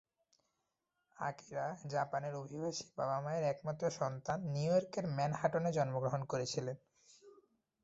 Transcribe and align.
Akira 1.17 1.65
জাপানের 1.91 2.33
অভিবাসী 2.35 2.83
বাবা-মায়ের 2.97 3.43
একমাত্র 3.43 3.83
সন্তান 3.91 4.37
নিউইয়র্কের 4.53 5.05
ম্যানহাটনে 5.07 5.69
জন্মগ্রহণ 5.71 6.21
করেছিলেন। 6.23 6.77